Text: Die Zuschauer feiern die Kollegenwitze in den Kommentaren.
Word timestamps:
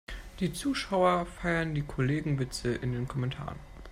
Die 0.39 0.51
Zuschauer 0.51 1.27
feiern 1.27 1.75
die 1.75 1.83
Kollegenwitze 1.83 2.71
in 2.73 2.91
den 2.91 3.07
Kommentaren. 3.07 3.59